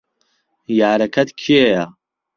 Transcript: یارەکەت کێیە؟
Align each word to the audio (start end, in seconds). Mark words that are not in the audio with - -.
یارەکەت 0.79 1.29
کێیە؟ 1.39 1.83